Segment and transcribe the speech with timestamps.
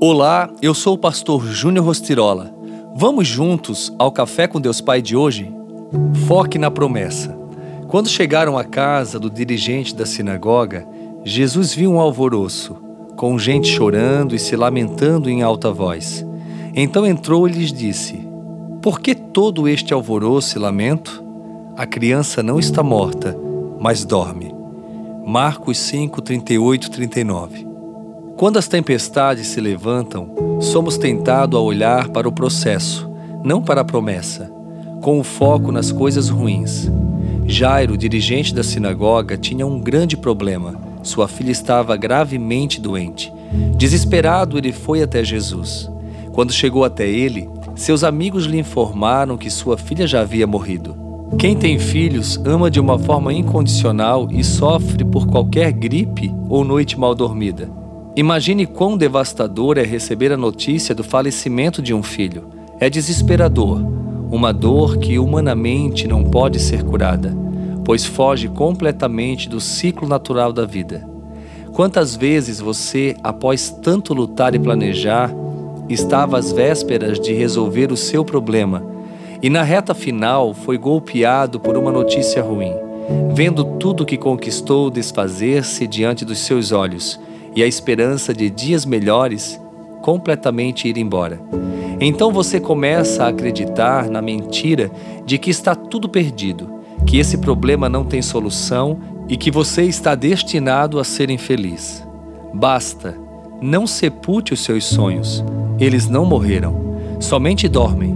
[0.00, 2.52] Olá, eu sou o pastor Júnior Rostirola.
[2.96, 5.54] Vamos juntos ao Café com Deus Pai de hoje?
[6.26, 7.38] Foque na promessa.
[7.86, 10.86] Quando chegaram à casa do dirigente da sinagoga,
[11.24, 12.74] Jesus viu um alvoroço,
[13.16, 16.26] com gente chorando e se lamentando em alta voz.
[16.74, 18.28] Então entrou e lhes disse:
[18.82, 21.22] Por que todo este alvoroço e lamento?
[21.76, 23.38] A criança não está morta,
[23.78, 24.52] mas dorme.
[25.24, 27.73] Marcos 5, 38, 39.
[28.36, 30.28] Quando as tempestades se levantam,
[30.60, 33.08] somos tentados a olhar para o processo,
[33.44, 34.50] não para a promessa,
[35.00, 36.90] com o foco nas coisas ruins.
[37.46, 40.74] Jairo, dirigente da sinagoga, tinha um grande problema.
[41.04, 43.32] Sua filha estava gravemente doente.
[43.76, 45.88] Desesperado, ele foi até Jesus.
[46.32, 50.96] Quando chegou até ele, seus amigos lhe informaram que sua filha já havia morrido.
[51.38, 56.98] Quem tem filhos ama de uma forma incondicional e sofre por qualquer gripe ou noite
[56.98, 57.83] mal dormida.
[58.16, 62.44] Imagine quão devastador é receber a notícia do falecimento de um filho.
[62.78, 63.80] É desesperador,
[64.30, 67.36] uma dor que humanamente não pode ser curada,
[67.84, 71.04] pois foge completamente do ciclo natural da vida.
[71.72, 75.34] Quantas vezes você, após tanto lutar e planejar,
[75.88, 78.86] estava às vésperas de resolver o seu problema
[79.42, 82.72] e na reta final foi golpeado por uma notícia ruim,
[83.34, 87.18] vendo tudo que conquistou desfazer-se diante dos seus olhos
[87.54, 89.60] e a esperança de dias melhores
[90.02, 91.40] completamente ir embora.
[92.00, 94.90] Então você começa a acreditar na mentira
[95.24, 96.68] de que está tudo perdido,
[97.06, 102.06] que esse problema não tem solução e que você está destinado a ser infeliz.
[102.52, 103.16] Basta,
[103.62, 105.42] não sepulte os seus sonhos,
[105.78, 108.14] eles não morreram, somente dormem.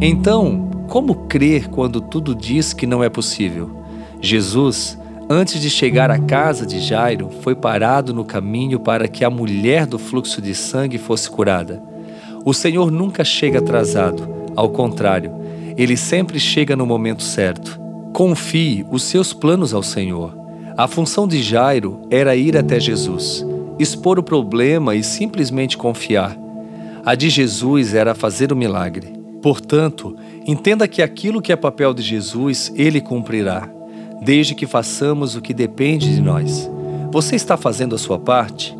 [0.00, 3.70] Então, como crer quando tudo diz que não é possível?
[4.20, 4.98] Jesus
[5.32, 9.86] antes de chegar à casa de Jairo, foi parado no caminho para que a mulher
[9.86, 11.80] do fluxo de sangue fosse curada.
[12.44, 15.30] O Senhor nunca chega atrasado, ao contrário,
[15.76, 17.80] ele sempre chega no momento certo.
[18.12, 20.36] Confie os seus planos ao Senhor.
[20.76, 23.46] A função de Jairo era ir até Jesus,
[23.78, 26.36] expor o problema e simplesmente confiar.
[27.06, 29.12] A de Jesus era fazer o milagre.
[29.40, 33.70] Portanto, entenda que aquilo que é papel de Jesus, ele cumprirá
[34.20, 36.70] desde que façamos o que depende de nós.
[37.12, 38.76] Você está fazendo a sua parte?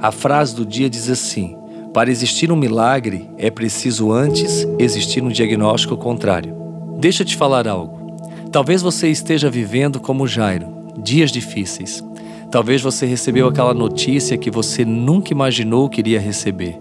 [0.00, 1.56] A frase do dia diz assim:
[1.92, 6.54] para existir um milagre, é preciso antes existir um diagnóstico contrário.
[6.98, 8.16] Deixa eu te falar algo.
[8.52, 12.02] Talvez você esteja vivendo como Jairo, dias difíceis.
[12.50, 16.80] Talvez você recebeu aquela notícia que você nunca imaginou que iria receber.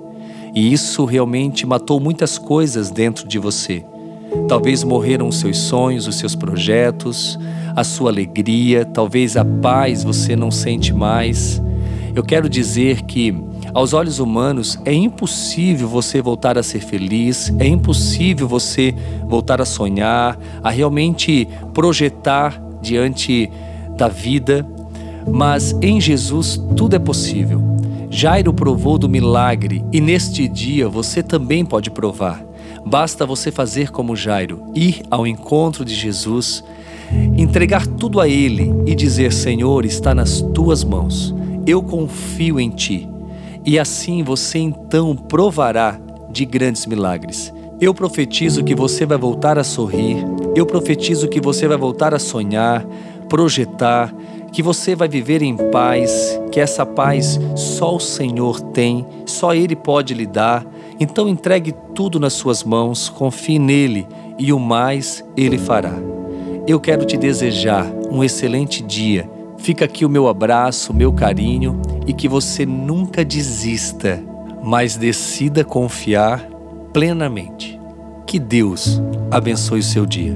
[0.56, 3.86] E isso realmente matou muitas coisas dentro de você.
[4.48, 7.38] Talvez morreram os seus sonhos, os seus projetos,
[7.78, 11.62] a sua alegria, talvez a paz você não sente mais.
[12.16, 13.32] Eu quero dizer que,
[13.72, 18.96] aos olhos humanos, é impossível você voltar a ser feliz, é impossível você
[19.28, 23.48] voltar a sonhar, a realmente projetar diante
[23.96, 24.68] da vida,
[25.32, 27.62] mas em Jesus tudo é possível.
[28.10, 32.44] Jairo provou do milagre e neste dia você também pode provar.
[32.84, 36.64] Basta você fazer como Jairo, ir ao encontro de Jesus,
[37.38, 41.34] entregar tudo a Ele e dizer: Senhor, está nas tuas mãos,
[41.66, 43.08] eu confio em Ti.
[43.66, 47.54] E assim você então provará de grandes milagres.
[47.80, 50.26] Eu profetizo que você vai voltar a sorrir,
[50.56, 52.86] eu profetizo que você vai voltar a sonhar,
[53.30, 54.14] projetar,
[54.52, 59.76] que você vai viver em paz, que essa paz só o Senhor tem, só Ele
[59.76, 60.66] pode lhe dar.
[61.00, 64.08] Então entregue tudo nas suas mãos, confie nele
[64.40, 66.17] e o mais Ele fará.
[66.68, 69.30] Eu quero te desejar um excelente dia.
[69.58, 74.22] Fica aqui o meu abraço, o meu carinho e que você nunca desista,
[74.62, 76.46] mas decida confiar
[76.92, 77.80] plenamente.
[78.26, 79.02] Que Deus
[79.32, 80.36] abençoe o seu dia.